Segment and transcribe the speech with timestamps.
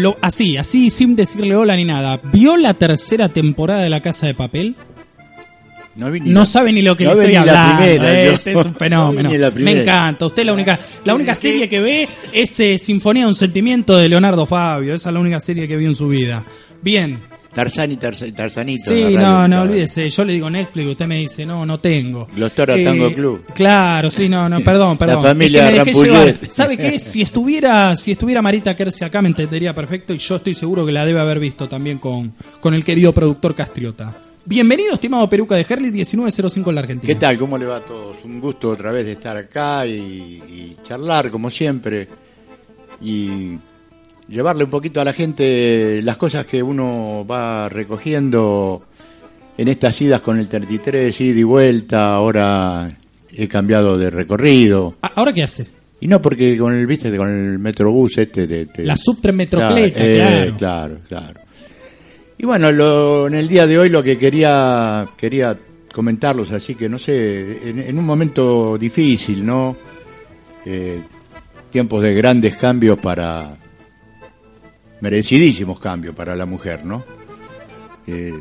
[0.00, 2.20] Lo, así, así, sin decirle hola ni nada.
[2.32, 4.74] ¿Vio la tercera temporada de La Casa de Papel?
[5.96, 7.76] No, vi ni No la- sabe ni lo que no le estoy hablando.
[7.82, 8.32] primera, yo.
[8.32, 9.30] este es un fenómeno.
[9.30, 10.26] No Me encanta.
[10.26, 13.96] Usted es la única, la única serie que ve es eh, Sinfonía de un Sentimiento
[13.96, 14.94] de Leonardo Fabio.
[14.94, 16.42] Esa es la única serie que vio en su vida.
[16.82, 17.18] Bien.
[17.52, 18.90] Tarzán y Tarza- Tarzanito.
[18.92, 20.08] Sí, la no, no, olvídese.
[20.08, 22.28] Yo le digo Netflix, usted me dice, no, no tengo.
[22.30, 23.44] Eh, Los Toros Tango Club.
[23.54, 25.22] Claro, sí, no, no, perdón, La perdón.
[25.24, 26.38] familia Es que.
[26.50, 26.98] ¿Sabe qué?
[27.00, 30.92] Si estuviera, si estuviera Marita Kersi acá me entendería perfecto y yo estoy seguro que
[30.92, 34.16] la debe haber visto también con, con el querido productor Castriota.
[34.44, 37.12] Bienvenido, estimado Peruca de Herli, 1905 en la Argentina.
[37.14, 37.36] ¿Qué tal?
[37.36, 38.16] ¿Cómo le va a todos?
[38.24, 42.08] Un gusto otra vez de estar acá y, y charlar como siempre
[43.02, 43.56] y
[44.30, 48.82] llevarle un poquito a la gente las cosas que uno va recogiendo
[49.58, 52.88] en estas idas con el 33, ida y vuelta, ahora
[53.32, 54.94] he cambiado de recorrido.
[55.02, 55.66] Ah, ¿Ahora qué hace?
[56.00, 58.46] Y no porque con el, viste, con el metrobús este...
[58.46, 60.56] te- te- La subtremetrocleta, eh, claro.
[60.56, 61.40] claro, claro.
[62.38, 65.58] Y bueno, lo- en el día de hoy lo que quería quería
[65.92, 69.76] comentarlos, así que no sé, en, en un momento difícil, ¿no?
[70.64, 71.00] Eh,
[71.70, 73.56] tiempos de grandes cambios para
[75.00, 77.04] merecidísimos cambios para la mujer, ¿no?
[78.06, 78.38] Eh,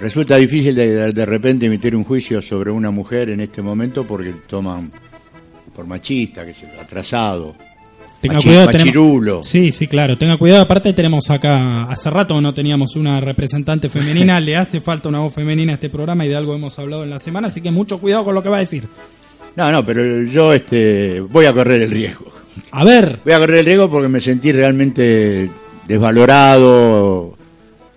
[0.00, 4.34] resulta difícil de, de repente emitir un juicio sobre una mujer en este momento porque
[4.46, 4.90] toman
[5.74, 7.54] por machista, que es atrasado,
[8.20, 9.42] Tenga machi- cuidado, tenemos- machirulo.
[9.42, 10.16] Sí, sí, claro.
[10.16, 10.62] Tenga cuidado.
[10.62, 14.40] Aparte tenemos acá, hace rato no teníamos una representante femenina.
[14.40, 17.10] Le hace falta una voz femenina a este programa y de algo hemos hablado en
[17.10, 17.48] la semana.
[17.48, 18.84] Así que mucho cuidado con lo que va a decir.
[19.56, 22.32] No, no, pero yo este voy a correr el riesgo.
[22.70, 25.50] A ver, Voy a correr el riesgo porque me sentí realmente
[25.86, 27.36] desvalorado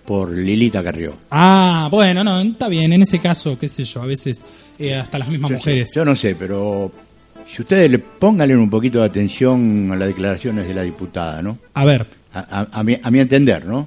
[0.04, 1.14] por Lilita Carrió.
[1.30, 2.92] Ah, bueno, no, está bien.
[2.92, 4.44] En ese caso, qué sé yo, a veces
[4.78, 5.90] eh, hasta las mismas Yo- mujeres.
[5.94, 6.90] Yo no sé, pero
[7.46, 11.58] si ustedes le pónganle un poquito de atención a las declaraciones de la diputada, ¿no?
[11.74, 13.86] A ver, A, a- a mi, a mi entender, ¿no?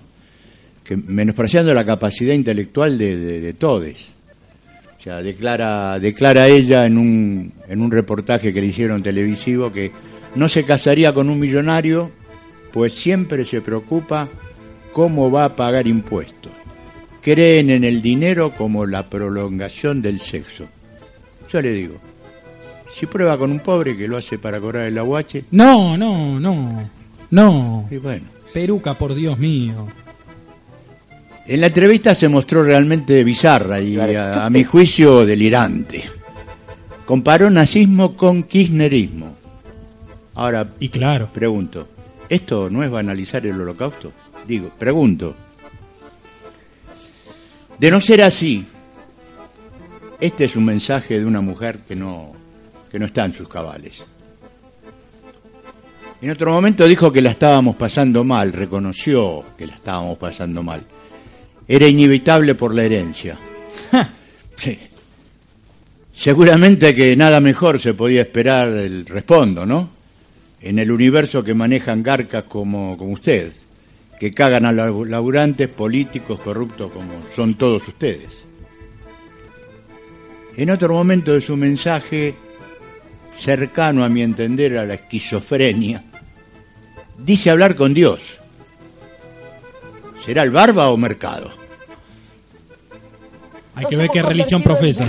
[0.83, 4.05] Que menospreciando la capacidad intelectual de, de, de todes.
[4.99, 9.91] O sea, declara, declara ella en un, en un reportaje que le hicieron televisivo que
[10.35, 12.11] no se casaría con un millonario,
[12.71, 14.27] pues siempre se preocupa
[14.91, 16.51] cómo va a pagar impuestos.
[17.21, 20.65] Creen en el dinero como la prolongación del sexo.
[21.51, 21.95] Yo le digo,
[22.95, 26.89] si prueba con un pobre que lo hace para cobrar el aguache, no, no, no,
[27.29, 27.87] no.
[27.91, 28.25] y bueno.
[28.53, 29.87] Peruca, por Dios mío.
[31.47, 36.03] En la entrevista se mostró realmente bizarra y a, a mi juicio delirante.
[37.05, 39.35] Comparó nazismo con kirchnerismo.
[40.35, 41.87] Ahora, Y claro, pregunto,
[42.31, 44.13] ¿esto no es banalizar el holocausto?
[44.47, 45.35] Digo, pregunto.
[47.77, 48.65] De no ser así,
[50.19, 52.31] este es un mensaje de una mujer que no,
[52.89, 54.01] que no está en sus cabales.
[56.21, 60.85] En otro momento dijo que la estábamos pasando mal, reconoció que la estábamos pasando mal.
[61.67, 63.37] Era inevitable por la herencia.
[64.57, 64.77] Sí.
[66.13, 69.89] Seguramente que nada mejor se podía esperar el respondo, ¿no?
[70.61, 73.53] En el universo que manejan garcas como, como usted,
[74.19, 78.31] que cagan a los laburantes, políticos, corruptos como son todos ustedes.
[80.55, 82.35] En otro momento de su mensaje,
[83.39, 86.03] cercano a mi entender a la esquizofrenia,
[87.17, 88.21] dice hablar con Dios.
[90.23, 91.49] ¿Será el barba o mercado?
[93.73, 95.03] Hay que ver qué religión profesa.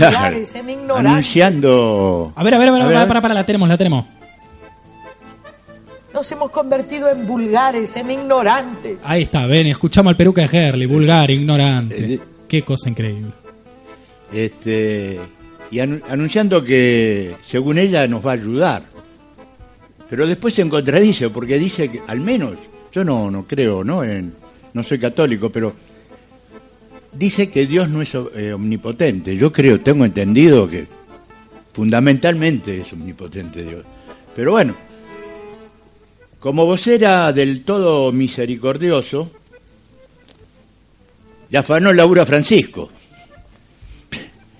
[0.96, 2.32] Anunciando...
[2.34, 3.08] A ver, a ver, a ver, A ver, a ver.
[3.08, 4.06] para, para, la tenemos, la tenemos.
[6.14, 8.98] Nos hemos convertido en vulgares, en ignorantes.
[9.02, 12.14] Ahí está, ven, escuchamos al peruca de Herley, vulgar, ignorante.
[12.14, 13.30] Eh, Qué cosa increíble.
[14.32, 15.18] este,
[15.70, 18.82] y anu- anunciando que, según ella, nos va a ayudar.
[20.10, 22.52] Pero después se contradice, porque dice que, al menos,
[22.92, 24.04] yo no, no creo, ¿no?
[24.04, 24.34] En-
[24.74, 25.72] no soy católico, pero
[27.12, 29.34] dice que Dios no es eh, omnipotente.
[29.36, 30.86] Yo creo, tengo entendido que
[31.72, 33.84] fundamentalmente es omnipotente Dios.
[34.36, 34.74] Pero bueno,
[36.42, 39.30] como vocera del todo misericordioso,
[41.48, 42.90] le afanó Laura Francisco.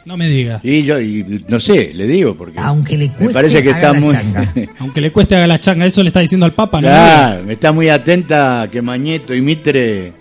[0.05, 0.61] No me diga.
[0.63, 3.79] Y yo, y no sé, le digo, porque Aunque le me cueste, parece que haga
[3.79, 4.13] está la muy...
[4.13, 4.55] changa.
[4.79, 6.87] Aunque le cueste haga la changa, eso le está diciendo al Papa, ¿no?
[6.87, 10.13] Claro, está muy atenta que Mañeto y Mitre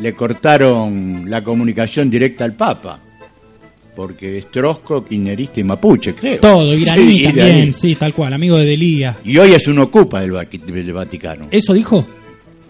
[0.00, 2.98] le cortaron la comunicación directa al Papa.
[3.98, 6.38] Porque es trosco, kirchnerista y mapuche, creo.
[6.38, 7.72] Todo, iraní Sí, también, iraní.
[7.74, 9.16] sí, tal cual, amigo de Delía.
[9.24, 10.30] Y hoy es un ocupa del,
[10.92, 11.48] Vaticano.
[11.50, 12.06] ¿Eso dijo?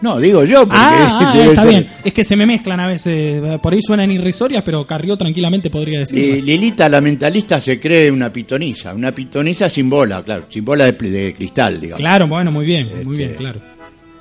[0.01, 1.87] No, digo yo, porque Ah, ah, está ser- bien.
[2.03, 3.43] Es que se me mezclan a veces.
[3.61, 6.43] Por ahí suenan irrisorias, pero Carrió tranquilamente podría decir.
[6.43, 8.95] Lilita, la mentalista, se cree una pitonisa.
[8.95, 12.01] Una pitonisa sin bola, claro, sin bola de, cristal, digamos.
[12.01, 13.61] Claro, bueno, muy bien, muy Este, bien, claro.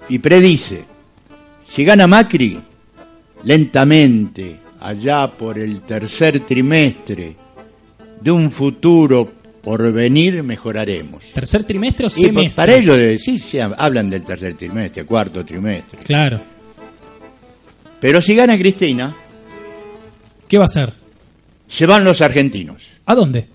[0.10, 0.84] y predice,
[1.70, 2.60] si gana Macri,
[3.46, 7.36] lentamente, allá por el tercer trimestre
[8.22, 9.32] de un futuro
[9.62, 11.26] por venir, mejoraremos.
[11.34, 12.50] ¿Tercer trimestre o Y semestre?
[12.50, 16.00] pa- para ellos, de- sí, sí, hablan del tercer trimestre, cuarto trimestre.
[16.04, 16.42] Claro.
[18.00, 19.14] Pero si gana Cristina,
[20.48, 20.94] ¿Qué va a hacer?
[21.68, 22.84] se van los argentinos.
[23.06, 23.48] ¿A dónde?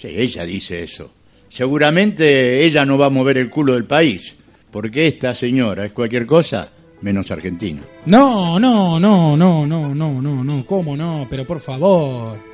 [0.00, 1.10] Sí, ella dice eso.
[1.50, 4.34] Seguramente ella no va a mover el culo del país,
[4.70, 6.68] porque esta señora es cualquier cosa
[7.00, 7.82] menos argentina.
[8.06, 11.26] No, no, no, no, no, no, no, no, ¿cómo no?
[11.28, 12.49] Pero por favor.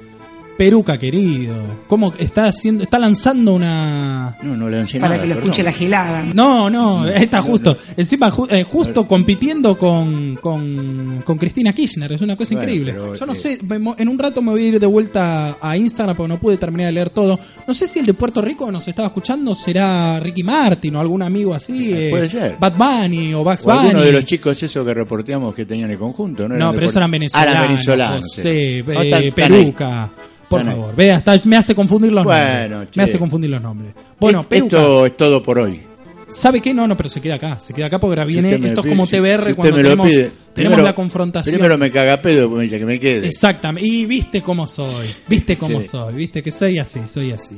[0.56, 1.54] Peruca querido,
[1.86, 2.82] ¿cómo está haciendo?
[2.82, 6.22] Está lanzando una No, no le han Para que lo escuche la gelada.
[6.34, 7.76] No, no, está justo.
[7.96, 12.10] Encima, ju- eh, justo compitiendo con, con, con Cristina Kirchner.
[12.12, 12.92] Es una cosa Bueno, increíble.
[12.92, 13.58] pero, Yo no eh, sé,
[13.98, 16.86] en un rato me voy a ir de vuelta a Instagram porque no pude terminar
[16.86, 17.38] de leer todo.
[17.66, 21.22] No sé si el de Puerto Rico nos estaba escuchando será Ricky Martin o algún
[21.22, 21.92] amigo así.
[21.92, 22.56] Eh, eh, puede ser.
[22.58, 24.04] Bad Bunny o Bugs O alguno Bunny.
[24.04, 26.56] de los chicos esos que reporteamos que tenían el conjunto, ¿no?
[26.56, 27.54] No, pero esos eran venezolanos.
[27.54, 28.38] Ah, eran venezolanos.
[28.42, 29.30] Eh, No, ahí.
[29.32, 30.10] Peruca.
[30.48, 32.90] Por favor, vea, hasta me hace confundir los Bueno, nombres.
[32.92, 33.00] che.
[33.00, 33.94] Me hace confundir los nombres.
[34.20, 34.62] Bueno, Es-.
[34.62, 35.80] Esto es todo por hoy.
[36.28, 36.74] ¿Sabe qué?
[36.74, 37.60] No, no, pero se queda acá.
[37.60, 38.56] Se queda acá porque ahora viene.
[38.56, 41.54] Si esto es como TBR si cuando tenemos, tenemos Primero- la confrontación.
[41.54, 43.28] Primero me caga pedo me dice que me quede.
[43.28, 43.88] Exactamente.
[43.88, 45.06] Y viste cómo soy.
[45.28, 45.88] Viste cómo Sí.
[45.90, 46.14] soy.
[46.14, 47.56] Viste que soy así, soy así.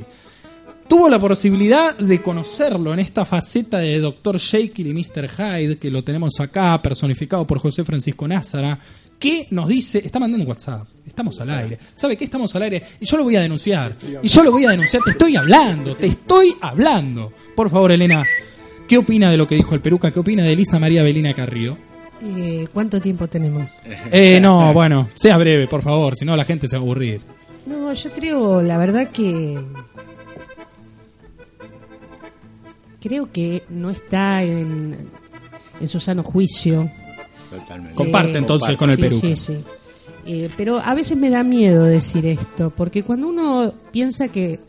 [0.87, 4.39] Tuvo la posibilidad de conocerlo en esta faceta de Dr.
[4.39, 5.29] Jekyll y Mr.
[5.29, 8.79] Hyde, que lo tenemos acá, personificado por José Francisco Názara,
[9.19, 11.77] que nos dice, está mandando un WhatsApp, estamos al aire.
[11.93, 12.23] ¿Sabe qué?
[12.23, 13.95] Estamos al aire y yo lo voy a denunciar.
[14.23, 17.33] Y yo lo voy a denunciar, te estoy hablando, te estoy hablando.
[17.55, 18.25] Por favor, Elena,
[18.87, 20.11] ¿qué opina de lo que dijo el Peruca?
[20.11, 21.77] ¿Qué opina de Elisa María Belina Carrillo?
[22.21, 23.71] Eh, ¿Cuánto tiempo tenemos?
[24.11, 27.21] Eh, no, bueno, sea breve, por favor, si no la gente se va a aburrir.
[27.65, 29.59] No, yo creo, la verdad que...
[33.01, 34.97] Creo que no está en,
[35.79, 36.91] en su sano juicio.
[37.49, 37.95] Totalmente.
[37.95, 39.17] Comparte Eh, entonces con el Perú.
[39.19, 39.57] Sí, sí.
[40.25, 44.59] Eh, pero a veces me da miedo decir esto, porque cuando uno piensa que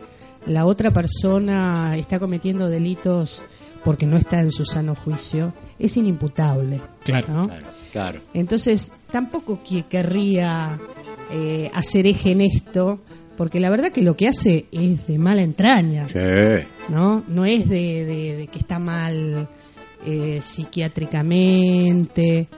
[0.47, 3.43] la otra persona está cometiendo delitos
[3.85, 6.81] porque no está en su sano juicio, es inimputable.
[7.05, 7.27] Claro.
[7.29, 7.47] ¿no?
[7.49, 8.21] Claro, claro.
[8.33, 10.79] Entonces, tampoco que querría
[11.33, 13.01] eh, hacer eje en esto,
[13.37, 16.67] porque la verdad que lo que hace es de mala entraña, Sí.
[16.89, 17.23] ¿no?
[17.29, 19.49] No es de, de- de que está mal
[20.07, 22.49] eh, psiquiátricamente.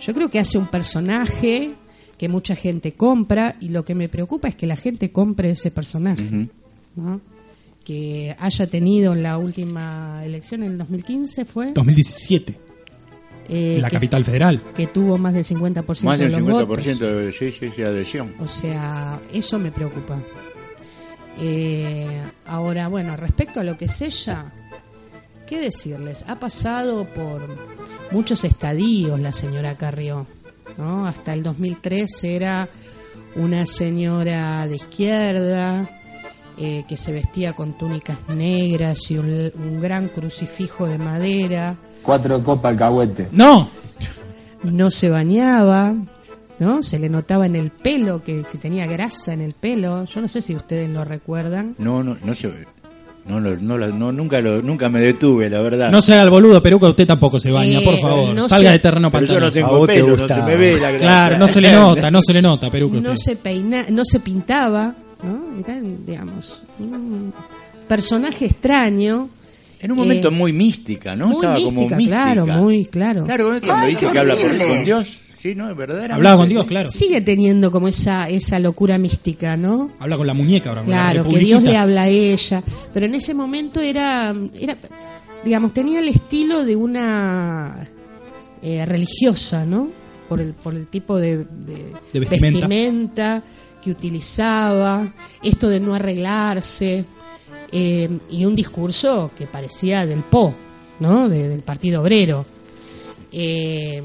[0.00, 1.72] Yo creo que hace un personaje
[2.16, 5.70] que mucha gente compra y lo que me preocupa es que la gente compre ese
[5.70, 6.48] personaje,
[6.96, 7.20] ¿no?
[7.84, 12.58] Que haya tenido en la última elección en el 2015 fue 2017,
[13.48, 14.62] eh, en la que- capital federal.
[14.76, 16.98] que tuvo más del 50% Más del de los 50% votos.
[17.00, 18.34] de sí, sí, sí, adhesión.
[18.40, 20.18] O sea, eso me preocupa.
[21.40, 24.52] Eh, ahora, bueno, respecto a lo que es ella,
[25.48, 26.24] ¿qué decirles?
[26.28, 27.42] Ha pasado por
[28.10, 30.26] muchos estadios la señora Carrió.
[30.76, 31.06] ¿no?
[31.06, 32.68] Hasta el 2003 era
[33.36, 35.88] una señora de izquierda
[36.56, 42.42] eh, que se vestía con túnicas negras y un, un gran crucifijo de madera Cuatro
[42.42, 43.28] copas alcahuete.
[43.32, 43.68] No,
[44.62, 45.94] no se bañaba,
[46.58, 46.82] ¿no?
[46.82, 50.04] Se le notaba en el pelo, que, que tenía grasa en el pelo.
[50.04, 51.74] Yo no sé si ustedes lo recuerdan.
[51.78, 52.48] No, no, no se
[53.28, 55.90] no, no, no, nunca, lo, nunca me detuve, la verdad.
[55.90, 58.34] No se haga el boludo, Peruca, usted tampoco se baña, Eh, por favor.
[58.34, 59.52] no Salga de terreno Pero yo no pantanoso.
[59.68, 60.34] tengo te pelo, no gusta.
[60.36, 60.96] se me ve la.
[60.96, 63.00] Claro, no se le nota, no se le nota, Peruca.
[63.00, 65.60] no se peina, no se pintaba, ¿no?
[65.64, 67.32] Era, digamos, un
[67.86, 69.28] personaje extraño.
[69.80, 71.28] En un momento Eh, muy mística, ¿no?
[71.28, 73.24] muy Estaba como mística, claro, muy claro.
[73.24, 75.70] Claro, cuando dice que habla con Dios, sí, ¿no?
[75.70, 76.10] Es verdad.
[76.10, 76.88] Hablaba con Dios, claro.
[76.88, 79.90] Sigue teniendo como esa, esa locura mística, ¿no?
[79.98, 80.82] Habla con la muñeca ahora.
[80.82, 81.38] con la Claro, que.
[81.38, 82.62] Dios le habla a ella.
[82.92, 84.76] Pero en ese momento era, era
[85.44, 87.88] digamos, tenía el estilo de una
[88.62, 89.88] eh, religiosa, ¿no?
[90.28, 92.58] Por el, por el tipo de, de De vestimenta.
[92.68, 93.42] vestimenta
[93.82, 95.10] que utilizaba,
[95.42, 97.04] esto de no arreglarse,
[97.72, 100.52] eh, y un discurso que parecía del PO,
[101.00, 101.28] ¿no?
[101.28, 102.44] De- del Partido Obrero.
[103.30, 104.02] Eh,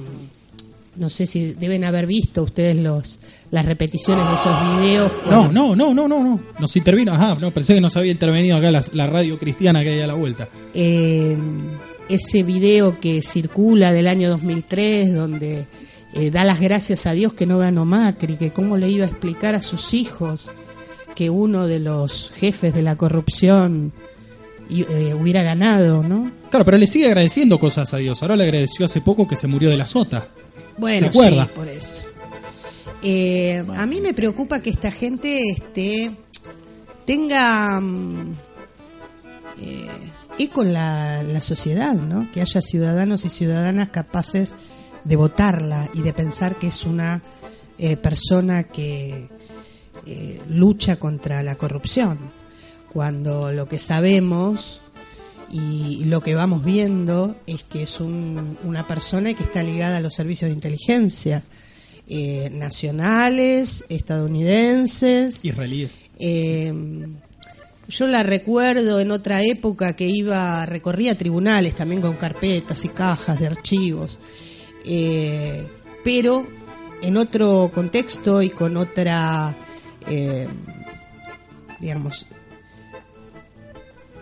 [0.96, 3.20] no sé si deben haber visto ustedes los
[3.52, 5.12] las repeticiones de esos videos.
[5.30, 6.40] No, no, no, no, no, no.
[6.60, 7.14] Nos intervino.
[7.14, 10.08] Ajá, no, pensé que nos había intervenido acá la, la radio cristiana que hay a
[10.08, 10.48] la vuelta.
[10.74, 11.38] eh,
[12.10, 15.66] ese video que circula del año 2003 donde
[16.16, 19.08] eh, da las gracias a Dios que no ganó Macri, que cómo le iba a
[19.08, 20.50] explicar a sus hijos
[21.16, 23.94] que uno de los jefes de la corrupción
[24.70, 26.30] eh, hubiera ganado, ¿no?
[26.50, 28.22] Claro, pero le sigue agradeciendo cosas a Dios.
[28.22, 30.28] Ahora le agradeció hace poco que se murió de la sota.
[30.78, 31.20] Bueno, sí,
[31.56, 32.04] por eso.
[33.02, 36.12] Eh, a mí me preocupa que esta gente este,
[37.06, 38.34] tenga mm,
[39.60, 39.88] eh,
[40.40, 42.32] eco en la, la sociedad, ¿no?
[42.32, 44.56] Que haya ciudadanos y ciudadanas capaces
[45.04, 47.22] de votarla y de pensar que es una
[47.78, 49.28] eh, persona que
[50.06, 52.20] eh, lucha contra la corrupción.
[52.92, 54.83] Cuando lo que sabemos
[55.54, 60.02] y lo que vamos viendo es que es un- una persona que está ligada a
[60.02, 61.44] los servicios de inteligencia
[62.08, 65.46] eh, nacionales, estadounidenses.
[65.46, 65.92] Israelíes.
[66.20, 66.74] Eh,
[67.88, 73.40] yo la recuerdo en otra época que iba, recorría tribunales también con carpetas y cajas
[73.40, 74.20] de archivos,
[74.86, 75.66] Eh,
[76.04, 76.46] pero
[77.02, 79.56] en otro contexto y con otra,
[80.08, 80.48] eh,
[81.80, 82.26] digamos,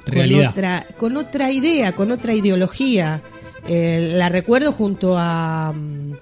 [0.05, 0.41] Realidad.
[0.41, 3.21] con otra, con otra idea, con otra ideología.
[3.67, 6.13] Eh, la recuerdo junto a, mm,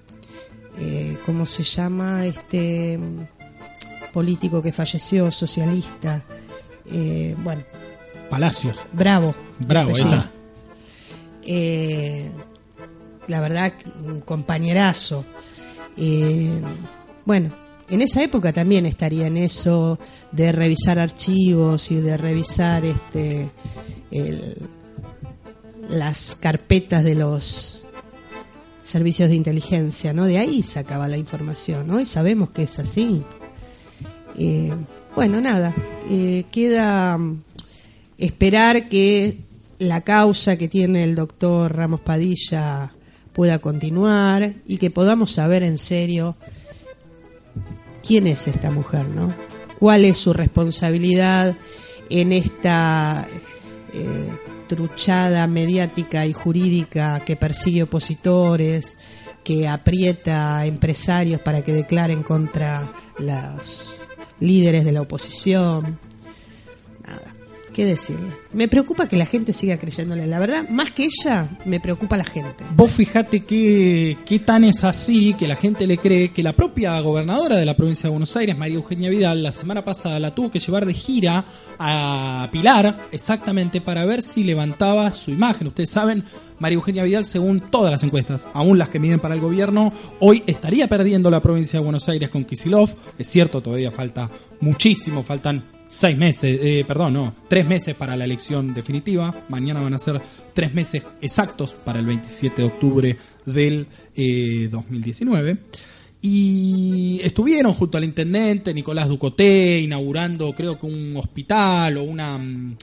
[0.80, 2.26] eh, ¿cómo se llama?
[2.26, 6.24] Este mm, político que falleció, socialista.
[6.92, 7.64] Eh, bueno,
[8.30, 8.78] Palacios.
[8.92, 9.34] bravo.
[9.60, 10.32] Bravo, ahí está.
[11.44, 12.30] Eh,
[13.28, 13.74] la verdad,
[14.06, 15.24] un compañerazo.
[15.98, 16.62] Eh,
[17.26, 17.50] bueno,
[17.90, 20.00] en esa época también estaría en eso
[20.32, 23.52] de revisar archivos y de revisar este
[25.90, 27.84] las carpetas de los
[28.84, 30.26] servicios de inteligencia, ¿no?
[30.26, 32.00] De ahí sacaba la información, ¿no?
[32.00, 33.22] Y sabemos que es así.
[34.38, 34.74] Eh,
[35.16, 35.76] bueno, nada,
[36.10, 37.44] eh, queda mm,
[38.18, 39.38] esperar que
[39.80, 42.94] la causa que tiene el doctor Ramos Padilla
[43.34, 46.36] pueda continuar y que podamos saber en serio
[48.10, 49.32] quién es esta mujer, ¿no?
[49.78, 51.56] ¿Cuál es su responsabilidad
[52.10, 53.28] en esta
[53.94, 54.30] eh,
[54.68, 58.98] truchada mediática y jurídica que persigue opositores,
[59.44, 63.96] que aprieta a empresarios para que declaren contra los
[64.40, 66.00] líderes de la oposición?
[67.80, 68.28] ¿Qué decirle?
[68.52, 70.28] Me preocupa que la gente siga creyéndole.
[70.28, 72.66] La verdad, más que ella, me preocupa la gente.
[72.76, 77.00] Vos fijate que, qué tan es así que la gente le cree que la propia
[77.00, 80.52] gobernadora de la provincia de Buenos Aires, María Eugenia Vidal, la semana pasada la tuvo
[80.52, 81.46] que llevar de gira
[81.80, 85.68] a Pilar exactamente para ver si levantaba su imagen.
[85.68, 86.26] Ustedes saben,
[86.60, 90.44] María Eugenia Vidal, según todas las encuestas, aún las que miden para el gobierno, hoy
[90.48, 92.90] estaría perdiendo la provincia de Buenos Aires con Kisilov.
[93.18, 98.24] Es cierto, todavía falta muchísimo, faltan seis meses, eh, perdón, no, tres meses para la
[98.24, 99.44] elección definitiva.
[99.50, 100.22] Mañana van a ser
[100.54, 105.58] tres meses exactos para el 27 de octubre del eh, 2019.
[106.22, 112.38] Y estuvieron junto al intendente Nicolás Ducoté inaugurando creo que un hospital o una...
[112.38, 112.76] mm,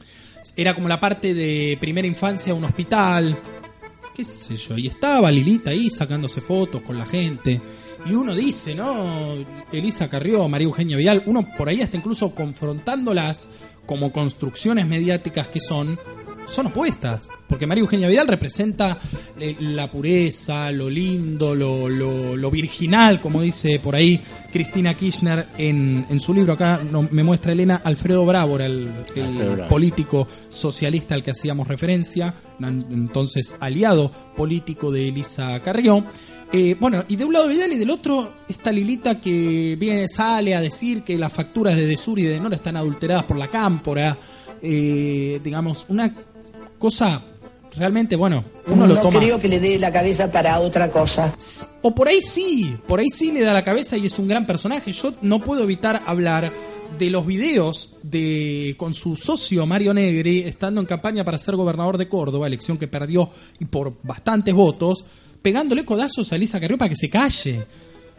[0.56, 3.36] Era como la parte de primera infancia un hospital.
[4.14, 7.60] Qué sé yo, y estaba Lilita ahí sacándose fotos con la gente.
[8.04, 8.94] Y uno dice, ¿no?
[9.72, 13.48] Elisa Carrió, María Eugenia Vidal, uno por ahí está incluso confrontándolas
[13.86, 15.98] como construcciones mediáticas que son,
[16.46, 17.28] son opuestas.
[17.48, 18.98] Porque María Eugenia Vidal representa
[19.38, 24.20] eh, la pureza, lo lindo, lo, lo, lo virginal, como dice por ahí
[24.52, 26.52] Cristina Kirchner en, en su libro.
[26.54, 29.68] Acá no- me muestra Elena Alfredo Bravo, era el, el Alfredo Bravo.
[29.70, 36.04] político socialista al que hacíamos referencia, entonces aliado político de Elisa Carrió.
[36.52, 40.54] Eh, bueno, y de un lado Vidal y del otro esta Lilita que viene, sale
[40.54, 44.16] a decir que las facturas de Desur y de Nora están adulteradas por la cámpora.
[44.62, 46.14] Eh, digamos, una
[46.78, 47.22] cosa
[47.76, 49.20] realmente, bueno, uno lo no toma.
[49.20, 51.34] creo que le dé la cabeza para otra cosa.
[51.82, 54.46] O por ahí sí, por ahí sí le da la cabeza y es un gran
[54.46, 54.92] personaje.
[54.92, 56.52] Yo no puedo evitar hablar
[56.98, 61.98] de los videos de con su socio Mario Negri estando en campaña para ser gobernador
[61.98, 65.04] de Córdoba, elección que perdió y por bastantes votos,
[65.46, 67.64] pegándole codazos a Elisa Carrió para que se calle.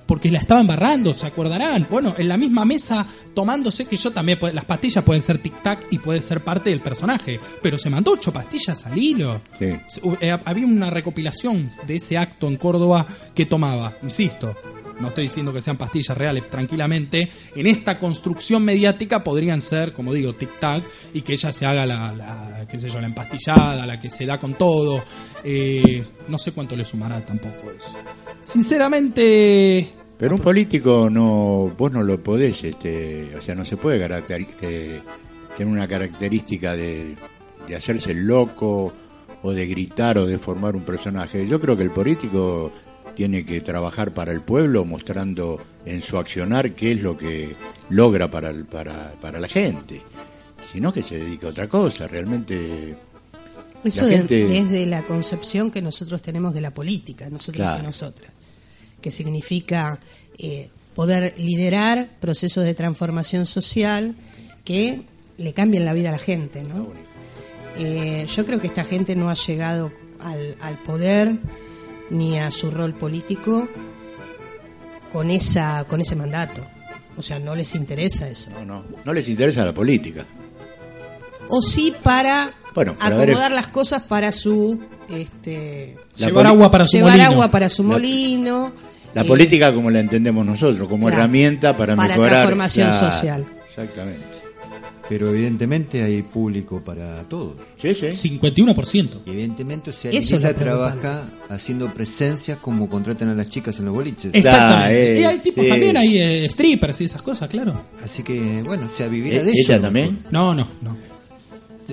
[0.05, 1.85] Porque la estaba embarrando, ¿se acordarán?
[1.91, 5.97] Bueno, en la misma mesa tomándose que yo también, las pastillas pueden ser tic-tac y
[5.97, 9.41] puede ser parte del personaje, pero se mandó ocho pastillas al hilo.
[9.59, 9.65] Sí.
[10.21, 13.05] Eh, había una recopilación de ese acto en Córdoba
[13.35, 14.55] que tomaba, insisto,
[14.99, 20.13] no estoy diciendo que sean pastillas reales, tranquilamente, en esta construcción mediática podrían ser, como
[20.13, 23.99] digo, tic-tac, y que ella se haga la, la, qué sé yo, la empastillada, la
[23.99, 25.03] que se da con todo.
[25.43, 27.97] Eh, no sé cuánto le sumará tampoco eso.
[28.41, 29.87] Sinceramente,
[30.17, 35.03] Pero un político no, vos no lo podés, este, o sea, no se puede tener
[35.59, 37.15] una característica de,
[37.67, 38.93] de hacerse loco
[39.43, 41.47] o de gritar o de formar un personaje.
[41.47, 42.71] Yo creo que el político
[43.17, 47.55] tiene que trabajar para el pueblo mostrando en su accionar qué es lo que
[47.89, 50.03] logra para, el- para, para la gente.
[50.71, 52.95] Sino que se dedique a otra cosa, realmente...
[53.83, 57.83] Eso La de- gente- desde la concepción que nosotros tenemos de la política, nosotros Claro.
[57.83, 58.31] y nosotras,
[59.01, 59.99] que significa
[60.37, 64.13] eh, poder liderar procesos de transformación social
[64.63, 65.01] que
[65.39, 66.87] le cambien la vida a la gente, ¿no?
[67.77, 71.31] Eh, yo creo que esta gente no ha llegado al, al poder
[72.09, 73.67] ni a su rol político
[75.11, 76.61] con esa con ese mandato.
[77.17, 78.51] O sea, no les interesa eso.
[78.51, 80.25] No, no, no les interesa la política.
[81.49, 86.69] O sí para Bueno, para ver- acomodar las cosas para su este La llevar agua
[86.69, 87.29] para su llevar molino.
[87.31, 88.71] agua para su La- molino.
[89.13, 92.93] La eh, política como la entendemos nosotros, como claro, herramienta para, para mejorar transformación la-
[92.93, 93.45] social.
[93.69, 94.36] Exactamente.
[95.09, 97.55] Pero evidentemente hay público para todos.
[97.81, 98.39] Sí, sí.
[98.39, 99.21] 51%.
[99.25, 103.93] Y evidentemente, o sea, Eso trabaja haciendo presencia como contratan a las chicas en los
[103.93, 104.31] boliches.
[104.33, 105.17] Exactamente.
[105.17, 107.81] eh, y hay tipos también, hay eh, strippers y esas cosas, claro.
[108.03, 109.71] Así que, bueno, o sea, vivir Eh, de eso.
[109.73, 110.19] ¿Ella también?
[110.29, 110.97] No, no, no.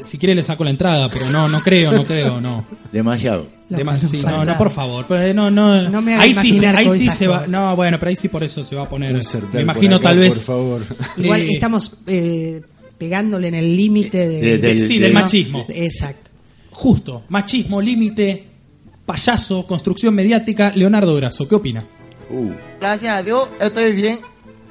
[0.02, 2.66] Si quiere le saco la entrada, pero no, no creo, no creo, no.
[2.90, 3.46] Demasiado.
[3.68, 5.06] Lo Demas- que sí, no, no, por favor.
[5.08, 7.46] pero, eh, no, no, No me ahí sí, se, ahí sí se va.
[7.46, 9.14] No, bueno, pero ahí sí por eso se va a poner.
[9.52, 10.34] Me imagino acá, tal vez.
[10.40, 10.82] Por favor.
[11.16, 12.60] Igual Eh, estamos eh,
[12.98, 15.20] pegándole en el límite de, De- del- sí, del ¿no?
[15.20, 15.66] machismo.
[15.68, 16.30] Exacto.
[16.70, 18.44] Justo, machismo, límite,
[19.06, 20.72] payaso, construcción mediática.
[20.74, 21.84] Leonardo Grasso, ¿qué opina?
[22.30, 24.18] Uh, Gracias a Dios, estoy bien.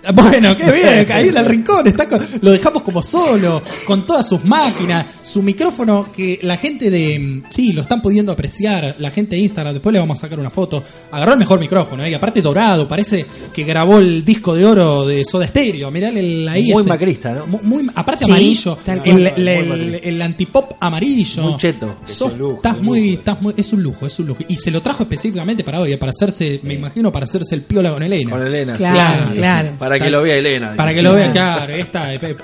[0.14, 4.28] Bueno, qué bien, ahí en el rincón, está con- lo dejamos como solo, con todas
[4.28, 7.20] sus máquinas, su micrófono que la gente de...
[7.20, 10.40] mm, Sí, lo están pudiendo apreciar, la gente de Instagram, después le vamos a sacar
[10.40, 10.84] una foto.
[11.12, 12.12] Agarró el mejor micrófono, ¿eh?
[12.12, 16.48] y aparte dorado, parece que grabó el disco de oro de Soda Stereo, mirá el,
[16.50, 17.48] ahí Muy ese- macrista, ¿no?
[17.48, 21.44] Mu- Muy, aparte Sí, amarillo, el, el- Muy el- el antipop amarillo.
[21.44, 21.96] Muy cheto.
[22.06, 24.44] Sos- Es un lujo, estás un muy, estás muy, es un lujo, es un lujo.
[24.48, 27.92] Y se lo trajo específicamente para hoy, para hacerse, me imagino, para hacerse el piola
[27.94, 28.32] con Elena.
[28.32, 28.76] Con Elena.
[28.76, 29.38] Claro, sí.
[29.38, 29.70] claro.
[29.80, 30.76] Para que Tal- lo vea Elena.
[30.76, 32.36] Para que lo vean, claro, esta, eh,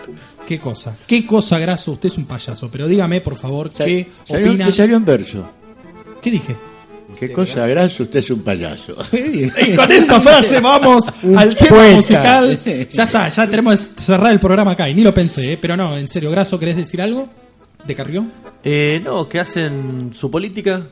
[0.47, 0.95] qué cosa.
[1.07, 4.65] Qué cosa, Graso, usted es un payaso, pero dígame, por favor, qué salió, opina.
[4.67, 5.49] te salió en verso.
[6.21, 6.55] ¿Qué dije?
[7.19, 8.95] Qué cosa graso, usted es un payaso.
[9.11, 11.03] Y con esta frase vamos
[11.35, 11.95] al tema poeta.
[11.95, 12.59] musical.
[12.91, 15.75] Ya está, ya tenemos que cerrar el programa acá, y ni lo pensé, eh, pero
[15.75, 17.27] no, en serio, Graso, ¿querés decir algo?
[17.85, 18.25] ¿De Carrió?
[18.63, 20.87] Eh, no, que hacen su política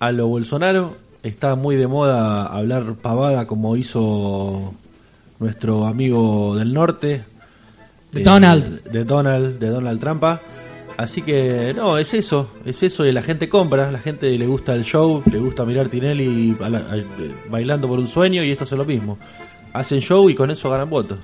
[0.00, 0.96] a lo Bolsonaro.
[1.22, 4.74] Está muy de moda hablar pavada como hizo
[5.38, 7.24] nuestro amigo del norte.
[8.12, 8.84] De Donald.
[8.84, 10.22] De Donald, de Donald Trump.
[10.96, 14.74] Así que, no, es eso, es eso y la gente compra, la gente le gusta
[14.74, 17.04] el show, le gusta mirar Tinelli a la- a- eh,
[17.50, 19.18] bailando por un sueño y esto es lo mismo.
[19.72, 21.18] Hacen show y con eso ganan votos.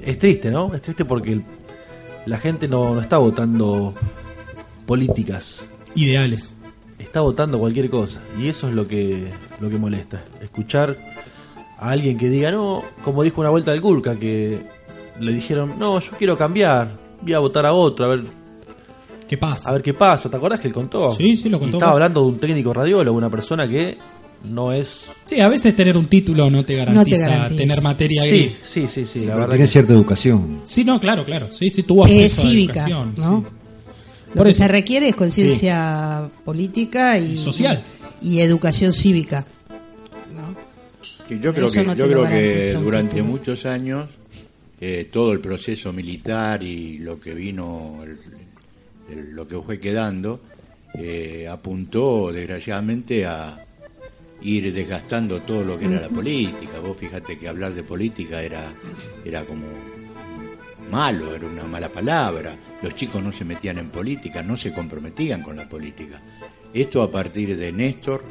[0.00, 0.74] Es triste, ¿no?
[0.74, 1.44] Es triste porque el-
[2.24, 3.92] la gente no, no está votando
[4.86, 5.62] políticas,
[5.94, 6.54] Ideales.
[6.98, 9.26] está votando cualquier cosa y eso es lo que
[9.60, 10.96] lo que molesta escuchar
[11.82, 14.60] a alguien que diga no como dijo una vuelta del Gurka que
[15.20, 18.24] le dijeron no yo quiero cambiar voy a votar a otro a ver
[19.28, 19.70] ¿Qué pasa?
[19.70, 21.76] a ver qué pasa te acordás que él contó Sí, sí, lo contó.
[21.76, 23.96] y estaba hablando de un técnico radiólogo una persona que
[24.50, 27.60] no es Sí, a veces tener un título no te garantiza, garantiza.
[27.60, 28.52] tener materia sí gris.
[28.66, 30.60] sí sí sí, la Pero verdad que- cierta educación.
[30.64, 31.46] Sí, no, claro, claro.
[31.52, 33.14] Sí, sí, tuvo Eh, acceso a cívica, educación.
[33.16, 33.38] ¿no?
[33.40, 33.46] sí.
[34.30, 34.62] Lo Por que eso.
[34.64, 37.82] se requiere es conciencia política y Y social.
[38.20, 39.46] y educación cívica.
[41.40, 44.08] Yo creo Eso que, no yo creo que durante muchos años
[44.80, 48.18] eh, todo el proceso militar y lo que vino, el-
[49.16, 50.40] el- lo que fue quedando,
[50.94, 53.64] eh, apuntó desgraciadamente a,
[54.44, 56.80] ir desgastando todo lo que era la política.
[56.80, 58.72] Vos fíjate que hablar de política era,
[59.24, 59.66] era como
[60.90, 62.56] malo, era una mala palabra.
[62.82, 66.20] Los chicos no se metían en política, no se comprometían con la política.
[66.74, 68.24] Esto a partir de Néstor,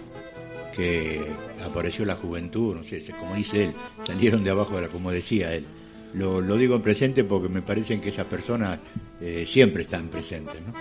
[0.75, 1.21] que
[1.63, 3.73] apareció la juventud, no sé, como dice él,
[4.05, 5.65] salieron de abajo de la, como decía él.
[6.13, 8.79] Lo, lo digo en presente porque me parecen que esas personas
[9.21, 10.73] eh, siempre están presentes, ¿no?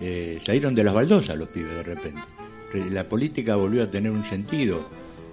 [0.00, 2.20] Eh, salieron de las baldosas los pibes de repente.
[2.72, 4.88] Re- La política volvió a tener un sentido.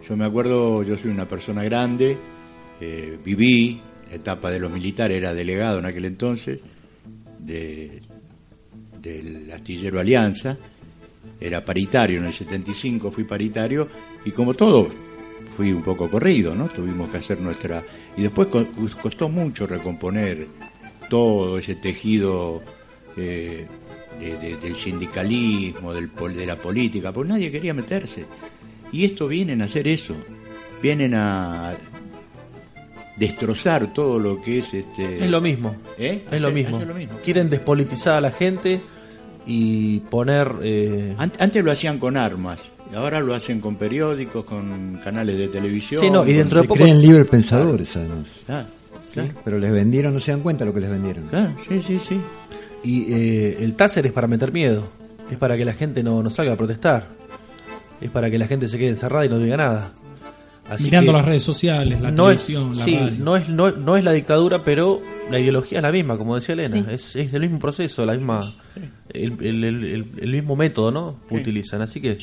[0.08, 2.18] Yo me acuerdo, yo soy una persona grande,
[2.82, 3.80] eh, viví
[4.12, 6.60] etapa de los militares, era delegado en aquel entonces,
[7.40, 8.02] de,
[9.02, 10.58] del astillero Alianza,
[11.40, 13.88] era paritario en el 75, fui paritario,
[14.26, 14.88] y como todo,
[15.56, 16.68] fui un poco corrido, ¿no?
[16.70, 17.84] Tuvimos que hacer nuestra...
[18.18, 18.66] Y después co-
[19.02, 20.48] costó mucho recomponer
[21.10, 22.62] todo ese tejido
[23.18, 23.66] eh,
[24.20, 28.26] de- de- del sindicalismo, del, de la política, pues nadie quería meterse.
[28.92, 30.16] Y esto vienen a hacer eso,
[30.82, 31.76] vienen a
[33.18, 35.24] destrozar todo lo que es este...
[35.24, 35.76] Es lo mismo.
[35.98, 36.24] ¿Eh?
[36.32, 36.80] Es lo mismo.
[36.80, 37.18] es lo mismo.
[37.24, 38.82] Quieren despolitizar a la gente
[39.46, 40.52] y poner...
[40.62, 42.60] eh, An- Antes lo hacían con armas,
[42.92, 46.02] y ahora lo hacen con periódicos, con canales de televisión.
[46.02, 48.40] Sí, no, y con- dentro de Se poco- creen libres pensadores, además.
[48.50, 48.66] Ah,
[49.14, 51.28] claro, Pero les vendieron, no se dan cuenta lo que les vendieron.
[51.28, 52.20] claro, sí, sí, sí.
[52.84, 54.84] Y eh, el taser es para meter miedo.
[55.32, 57.08] Es para que la gente no, no salga a protestar.
[58.00, 59.92] Es para que la gente se quede encerrada y no diga nada.
[60.68, 63.24] Así Mirando que las redes sociales, la no es, televisión, la sí, radio.
[63.24, 65.00] no es, no, no es la dictadura, pero
[65.30, 66.76] la ideología es la misma, como decía Elena.
[66.78, 66.86] Sí.
[66.90, 68.52] Es, es el mismo proceso, la misma,
[69.14, 71.20] el, el- el- el- el mismo método, ¿no?
[71.30, 71.82] Utilizan.
[71.84, 72.18] Así que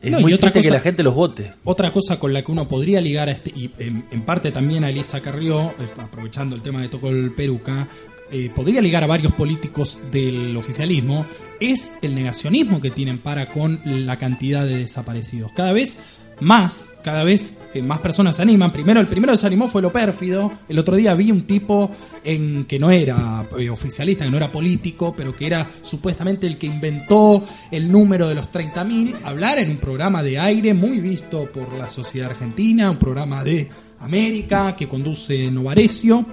[0.00, 1.52] es No, y muy otra triste que cosa- la gente los vote.
[1.64, 4.84] Otra cosa con la que uno podría ligar a este, y en, en parte también
[4.84, 7.88] a Elisa Carrió, aprovechando el tema de Tocó el Peruca,
[8.30, 11.26] eh, podría ligar a varios políticos del oficialismo,
[11.58, 15.50] es el negacionismo que tienen para con la cantidad de desaparecidos.
[15.56, 15.98] Cada vez
[16.40, 18.72] más, cada vez eh, más personas se animan.
[18.72, 20.52] Primero, el primero que se animó fue lo pérfido.
[20.68, 21.90] El otro día vi un tipo
[22.24, 26.58] en que no era eh, oficialista, que no era político, pero que era supuestamente el
[26.58, 31.46] que inventó el número de los 30.000, hablar en un programa de aire muy visto
[31.46, 33.68] por la sociedad argentina, un programa de
[34.00, 36.24] América que conduce Novarecio,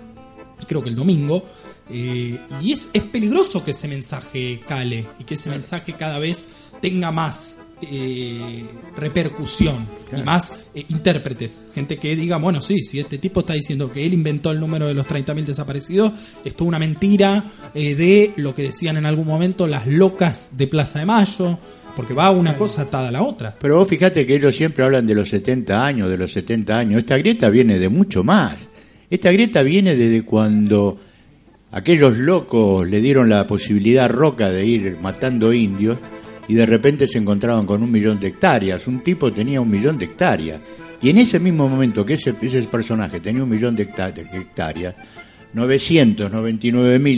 [0.67, 1.43] creo que el domingo.
[1.89, 6.47] eh, y es, es peligroso que ese mensaje cale y que ese mensaje cada vez
[6.81, 8.63] tenga más eh,
[8.95, 9.85] repercusión
[10.15, 11.69] y más eh, intérpretes.
[11.73, 14.87] Gente que diga, bueno, sí, si este tipo está diciendo que él inventó el número
[14.87, 16.13] de los 30.000 desaparecidos,
[16.45, 20.67] esto es una mentira eh, de lo que decían en algún momento las locas de
[20.67, 21.59] Plaza de Mayo,
[21.95, 23.55] porque va una cosa atada a la otra.
[23.59, 26.99] Pero vos fíjate que ellos siempre hablan de los 70 años, de los 70 años.
[26.99, 28.55] Esta grieta viene de mucho más.
[29.09, 30.99] Esta grieta viene desde cuando
[31.71, 35.99] aquellos locos le dieron la posibilidad a Roca de ir matando indios
[36.47, 38.85] y de repente se encontraban con un millón de hectáreas.
[38.87, 40.61] Un tipo tenía un millón de hectáreas.
[41.01, 44.21] Y en ese mismo momento que ese, ese personaje tenía un millón de hectá- de
[44.37, 44.95] hectáreas,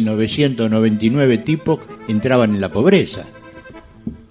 [0.07, 3.23] 999.999 tipos entraban en la pobreza.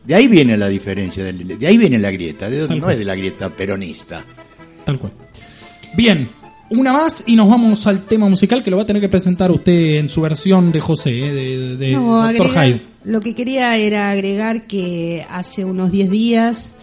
[0.04, 2.92] De ahí viene la diferencia, del- de ahí viene la grieta, de, no cual.
[2.92, 4.24] es de la grieta peronista.
[4.84, 5.12] Tal cual.
[5.96, 6.28] Bien,
[6.70, 9.50] una más y nos vamos al tema musical que lo va a tener que presentar
[9.50, 12.46] usted en su versión de José, eh, de, de No, Dr.
[12.50, 12.80] Hyde.
[13.06, 16.76] Lo que quería era agregar que hace unos 10 días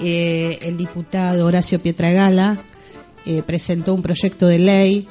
[0.00, 2.56] eh, el diputado Horacio Pietragala
[3.26, 5.08] eh, presentó un proyecto de ley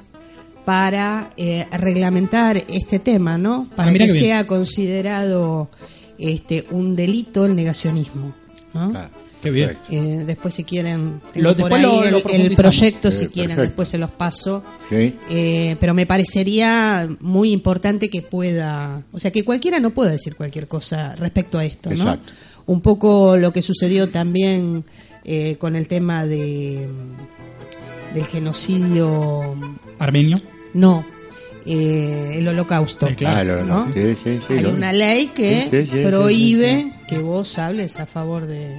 [0.65, 3.69] para eh, reglamentar este tema, ¿no?
[3.75, 5.69] Para Ah, mira que sea considerado
[6.17, 8.33] este un delito el negacionismo,
[8.73, 8.93] ¿no?
[8.95, 9.09] Ah,
[9.41, 9.77] Qué bien.
[9.89, 12.57] Eh, después si quieren Lo- por lo- ahí lo el- el, profundizamos.
[12.75, 13.61] proyecto Eh, si quieren perfecto.
[13.61, 15.15] después se los paso Sí.
[15.29, 20.35] eh, pero me parecería muy importante que pueda, o sea, que cualquiera no pueda decir
[20.35, 21.95] cualquier cosa respecto a esto, ¿no?
[21.95, 22.31] Exacto.
[22.65, 24.83] Un poco lo que sucedió también
[25.23, 26.87] eh, con el tema de
[28.13, 29.55] del genocidio,
[29.99, 30.41] Armenio.
[30.73, 31.05] no,
[31.65, 33.07] eh, el holocausto.
[33.07, 33.59] Sí, claro.
[33.59, 33.93] Ah, lo- ¿no?
[33.93, 36.93] sí, sí, sí, Hay lo- una ley que Sí, sí, sí, prohíbe sí, sí.
[37.09, 38.77] que vos hables a favor de,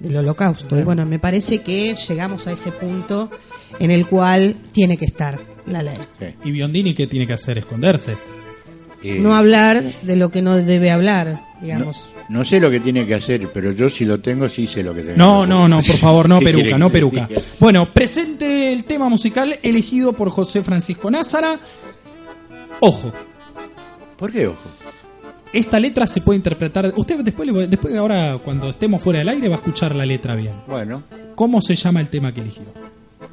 [0.00, 0.78] del holocausto.
[0.78, 3.30] Y bueno, me parece que llegamos a ese punto
[3.78, 5.94] en el cual tiene que estar la ley.
[6.42, 7.58] Y Biondini, ¿qué tiene que hacer?
[7.58, 8.16] Esconderse.
[9.02, 12.10] Eh, no hablar de lo que no debe hablar, digamos.
[12.28, 14.94] No sé lo que tiene que hacer, pero yo si lo tengo, sí sé lo
[14.94, 15.16] que tengo.
[15.16, 17.28] No, no, no, por favor, no ¿Qué quiere peruca, no peruca.
[17.58, 21.58] Bueno, presente el tema musical elegido por José Francisco Názara.
[22.80, 23.12] Ojo,
[24.20, 24.58] ¿Por qué, ojo?
[25.52, 26.92] Esta letra se puede interpretar.
[26.96, 30.52] Usted después, después ahora, cuando estemos fuera del aire, va a escuchar la letra bien.
[30.68, 31.02] Bueno,
[31.34, 32.64] ¿Cómo se llama el tema que eligió?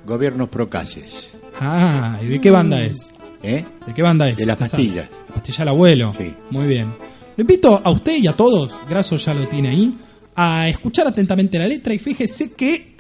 [0.05, 1.27] gobiernos procaces.
[1.59, 3.09] Ah, ¿y de qué banda es?
[3.43, 3.65] ¿Eh?
[3.85, 4.37] ¿De qué banda es?
[4.37, 4.83] De la ¿Usted sabe?
[4.83, 5.09] pastilla.
[5.27, 6.15] La pastilla al abuelo.
[6.17, 6.33] Sí.
[6.49, 6.93] Muy bien.
[7.35, 9.93] Lo invito a usted y a todos, Graso ya lo tiene ahí,
[10.35, 12.95] a escuchar atentamente la letra y fíjese que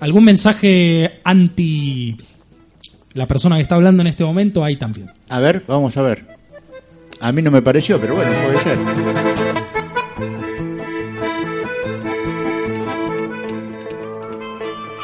[0.00, 2.16] algún mensaje anti
[3.12, 5.08] la persona que está hablando en este momento hay también.
[5.28, 6.33] A ver, vamos a ver.
[7.24, 8.78] A mí no me pareció, pero bueno, puede ser.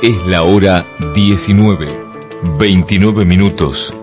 [0.03, 1.89] Es la hora 19,
[2.59, 3.95] 29 minutos.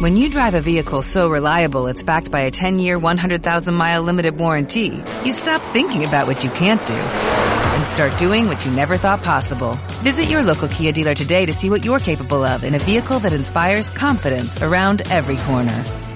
[0.00, 5.00] When you drive a vehicle so reliable it's backed by a 10-year, 100,000-mile limited warranty,
[5.24, 9.22] you stop thinking about what you can't do and start doing what you never thought
[9.22, 9.78] possible.
[10.02, 13.20] Visit your local Kia dealer today to see what you're capable of in a vehicle
[13.20, 15.84] that inspires confidence around every corner.